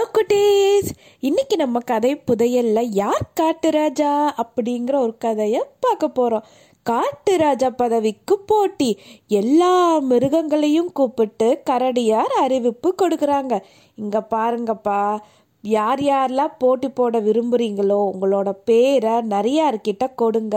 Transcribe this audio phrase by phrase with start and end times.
[0.00, 0.90] Hello குட்டீஸ்.
[1.20, 6.46] இன்னைக்கு நம்ம கதை புதையல்ல யார் காட்டுராஜா அப்படிங்கிற ஒரு கதையை பார்க்க போறோம்.
[6.90, 8.98] காட்டுராஜா பதவிக்கு போட்டி.
[9.26, 13.60] எல்லா மிருகங்களையும் கூப்பிட்டு கரடியார் அறிவிப்பு கொடுக்குறாங்க.
[13.94, 15.18] இங்க பாருங்கப்பா
[15.64, 20.56] யார் யாரெல்லாம் போட்டி போட விரும்புகிறீங்களோ உங்களோட பேரை நிறையார்கிட்ட கொடுங்க.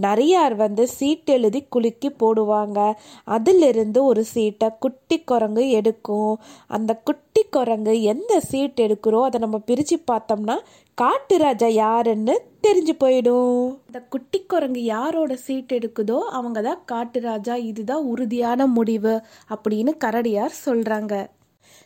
[0.00, 2.78] நிறையார் வந்து சீட் எழுதி குலுக்கி போடுவாங்க.
[3.24, 6.34] அதிலிருந்து ஒரு சீட்டை குட்டி குரங்கு எடுக்கும்.
[6.66, 10.56] அந்த குட்டி குரங்கு எந்த சீட் எடுக்கிறோ அதை நம்ம பிரித்து பார்த்தோம்னா
[10.94, 12.34] காட்டு ராஜா யாருன்னு
[12.66, 13.64] தெரிஞ்சு போயிடும்.
[13.88, 17.54] இந்த குட்டி குரங்கு யாரோட சீட் எடுக்குதோ அவங்க தான் காட்டு ராஜா.
[17.54, 19.14] இதுதான் உறுதியான முடிவு
[19.54, 21.14] அப்படின்னு கரடியார் சொல்கிறாங்க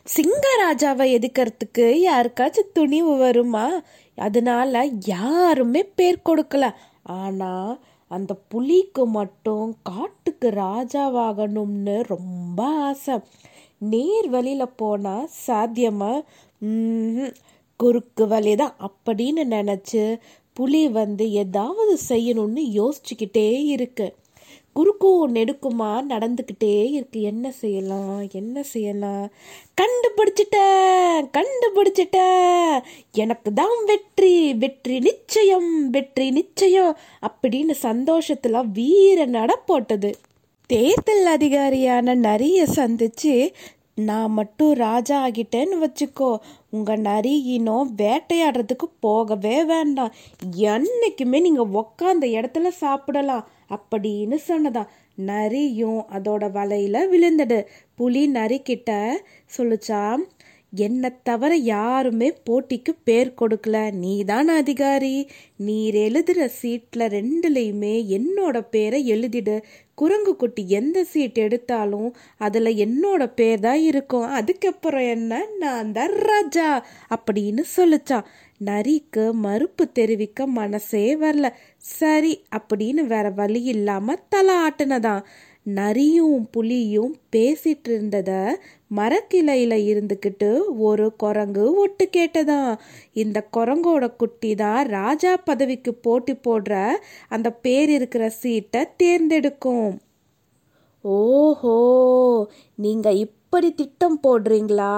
[0.05, 3.81] சிங்கராஜாவை எதுக்கிறதுக்கு யாருக்காச்சும் துணிவு வருமா?
[4.15, 6.71] அதனால யாருமே பேர் கொடுக்கல.
[7.03, 7.77] ஆனா
[8.07, 13.19] அந்த புலிக்கு மட்டும் காட்டுக்கு ராஜாவாகணும்னு ரொம்ப ஆசை.
[13.77, 16.23] நேர் வழியில போனா சாத்தியமா?
[16.59, 17.33] குறுக்கு
[17.77, 18.75] குறுக்கு வழிதான்.
[18.79, 20.19] அப்படின்னு நினைச்சு
[20.53, 24.15] புலி வந்து ஏதாவது செய்யணும்னு யோசிச்சுக்கிட்டே இருக்கு.
[24.75, 27.19] குறுக்கும் நெடுக்குமா நடந்துக்கிட்டே இருக்கு.
[27.21, 28.29] என்ன செய்யலாம்?
[28.31, 29.25] என்ன செய்யலாம்?
[29.81, 32.73] கண்டுபிடிச்சிட்டேன் கண்டுபிடிச்சிட்டேன்.
[33.23, 36.93] எனக்கு தான் வெற்றி வெற்றி நிச்சயம் வெற்றி நிச்சயம்
[37.27, 40.11] அப்படின்னு சந்தோஷத்துல வீர நட போட்டது.
[40.69, 43.35] தேர்தல் அதிகாரியான நரிய சந்திச்சு
[44.07, 46.29] நான் மட்டும் ராஜா ஆகிட்டேன்னு வச்சுக்கோ
[46.69, 50.13] உங்கள் நரி இனம் வேட்டையாடுறதுக்கு போகவே வேண்டாம்.
[50.73, 53.43] என்னைக்குமே நீங்கள் உக்காந்த இடத்துல சாப்பிடலாம்.
[53.73, 54.87] அப்படின்னு சொன்னதாம்.
[55.15, 57.69] நரியும் அதோட வலையில விழுந்தது.
[57.95, 59.21] புலி நரி கிட்ட
[59.57, 60.17] சொல்லுச்சா
[60.75, 63.91] என்னை தவிர யாருமே போட்டிக்கு பேர் கொடுக்கல.
[63.91, 65.29] நீ தான் அதிகாரி.
[65.57, 69.61] நீர் எழுதுகிற சீட்டில் ரெண்டுலேயுமே என்னோட பேரை எழுதிடு.
[69.95, 74.25] குரங்கு குட்டி எந்த சீட் எடுத்தாலும் அதில் என்னோட பேர் தான் இருக்கும்.
[74.25, 75.45] அதுக்கப்புறம் என்ன?
[75.59, 78.23] நான் தான் ராஜா அப்படின்னு சொல்லிச்சான்
[78.65, 81.49] நரிக்கு மறுப்பு தெரிவிக்க மனசே வரல.
[81.77, 85.23] சரி அப்படின்னு வேற வழி இல்லாமல் தலை ஆட்டுனதான்.
[85.65, 88.31] நரியும் புலியும் பேசிட்டு இருந்தத
[88.95, 92.73] மரக்கிளையில இருந்துக்கிட்டு ஒரு குரங்கு ஒட்டு கேட்டதாம்.
[93.13, 96.73] இந்த குரங்கோட குட்டி தான் ராஜா பதவிக்கு போட்டி போடுற
[97.29, 99.89] அந்த பேர் இருக்கிற சீட்டை தேர்ந்தெடுக்கும்.
[101.05, 101.77] ஓஹோ
[102.75, 103.07] நீங்க
[103.53, 104.93] இப்படி திட்டம் போடுறீங்களா?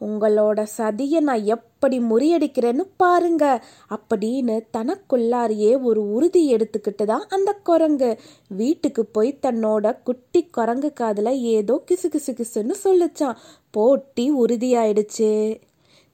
[0.00, 3.64] உங்களோட சதியை நான் எப்படி முறியடிக்கிறேன்னு பாருங்க.
[3.90, 8.18] அப்படின்னு தனக்குள்ளாரியே ஒரு உறுதி எடுத்துக்கிட்டு தான் அந்த குரங்கு.
[8.48, 13.36] வீட்டுக்கு போய் தன்னோட குட்டி குரங்கு காதில் ஏதோ கிசு கிசு கிசுன்னு சொல்லுச்சான்
[13.70, 15.60] போட்டி உறுதியாயிடுச்சு.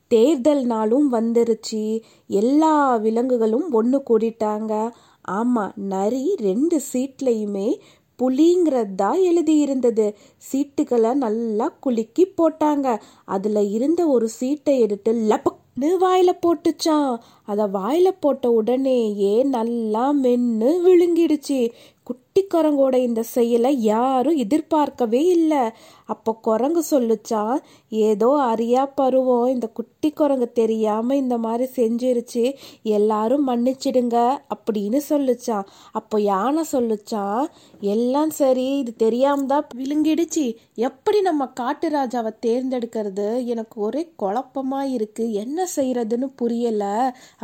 [0.06, 2.02] தேர்தல் நாளும் வந்துருச்சு.
[2.26, 4.90] எல்லா விலங்குகளும் ஒன்று கூடிட்டாங்க.
[5.22, 7.78] ஆமாம் நரி ரெண்டு சீட்லையுமே
[8.22, 10.06] புலிங்கிறது தான் எழுதியிருந்தது.
[10.52, 12.86] சீட்டுகளை நல்லா குலுக்கி போட்டாங்க.
[13.24, 17.10] அதில் இருந்த ஒரு சீட்டை எடுத்து லபக்னு வாயில போட்டுச்சான்
[17.44, 21.60] அதை வாயில போட்ட உடனேயே நல்லா மென்னு விழுங்கிடுச்சு.
[22.06, 25.62] குட்டி குரங்கோட இந்த செயலை யாரும் எதிர்பார்க்கவே இல்லை.
[26.04, 27.56] அப்போ குரங்கு சொல்லுச்சான்
[27.88, 32.44] ஏதோ அறியா பருவம் இந்த குட்டி குரங்கு தெரியாம இந்த மாதிரி செஞ்சிருச்சு
[32.82, 34.16] எல்லாரும் மன்னிச்சிடுங்க
[34.54, 37.44] அப்படின்னு சொல்லுச்சான் அப்போ யானை சொல்லுச்சான்
[37.80, 40.46] எல்லாம் சரி இது தெரியாம தான் விழுங்கிடுச்சு.
[40.88, 43.28] எப்படி நம்ம காட்டு ராஜாவை தேர்ந்தெடுக்கிறது?
[43.44, 45.24] எனக்கு ஒரே குழப்பமா இருக்கு.
[45.32, 46.84] என்ன செய்யறதுன்னு புரியல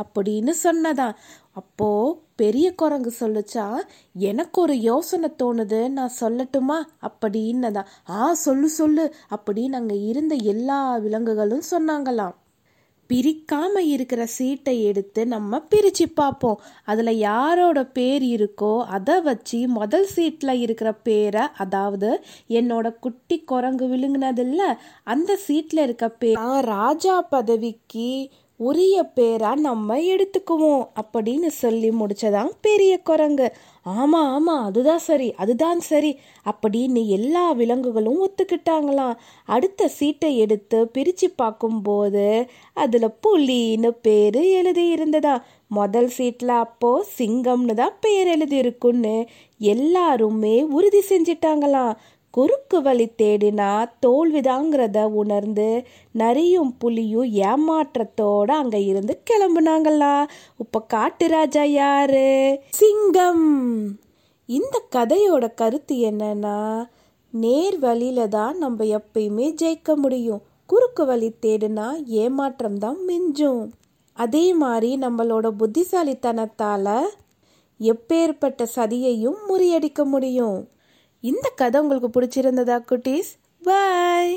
[0.03, 1.15] அப்படின்னு சொன்னதான்
[1.53, 1.89] அப்போ
[2.35, 3.67] பெரிய குரங்கு சொல்லுச்சா?
[4.13, 5.89] எனக்கு ஒரு யோசனை தோணுது.
[5.89, 6.77] நான் சொல்லட்டுமா?
[7.01, 12.35] அப்படின்னதான் ஆ சொல்லு சொல்லு அப்படின்னு அங்கே இருந்த எல்லா விலங்குகளும் சொன்னாங்களாம்.
[13.09, 16.59] பிரிக்காம இருக்கிற சீட்டை எடுத்து நம்ம பிரிச்சு பார்ப்போம்.
[16.83, 24.61] அதுல யாரோட பேர் இருக்கோ அதை வச்சு முதல் சீட்ல இருக்கிற பேரை அதாவது என்னோட குட்டி குரங்கு விழுங்கினதில்ல
[25.03, 26.37] அந்த சீட்ல இருக்க பேர்.
[26.61, 33.47] ராஜா பதவிக்கு உரிய பேரா நம்ம எடுத்துக்குவோம் அப்படின்னு சொல்லி முடிச்சதான் பெரிய குரங்கு.
[33.85, 36.11] ஆமா ஆமா அதுதான் சரி அதுதான் சரி
[36.45, 39.15] அப்படின்னு எல்லா விலங்குகளும் ஒத்துக்கிட்டாங்களாம்.
[39.47, 42.27] அடுத்த சீட்டை எடுத்து பிரிச்சு பார்க்கும்போது
[42.77, 45.35] அதுல புலின்னு பேரு எழுதி இருந்ததா
[45.71, 49.15] முதல் சீட்ல அப்போ சிங்கம்னு தான் பேர் எழுதி இருக்குன்னு
[49.61, 51.93] எல்லாருமே உறுதி செஞ்சிட்டாங்களாம்.
[52.33, 60.27] குறுக்கு வழி தேடினா தோல்விதாங்கிறத உணர்ந்து நரியும் புலியும் ஏமாற்றத்தோட அங்க இருந்து கிளம்புனாங்களா?
[60.57, 62.59] இப்ப காட்டு ராஜா யாரு?
[62.69, 63.45] சிங்கம்.
[64.45, 66.85] இந்த கதையோட கருத்து என்னன்னா
[67.29, 70.41] நேர் வழியில தான் நம்ம எப்பயுமே ஜெயிக்க முடியும்.
[70.65, 73.63] குறுக்கு வழி தேடினா ஏமாற்றம் தான் மிஞ்சும்.
[74.13, 76.99] அதே மாதிரி நம்மளோட புத்திசாலித்தனத்தால
[77.79, 80.59] எப்பேற்பட்ட சதியையும் முறியடிக்க முடியும்.
[81.23, 83.29] இந்த கதை உங்களுக்கு பிடிச்சிருந்ததா குட்டீஸ்?
[83.63, 84.33] பாய்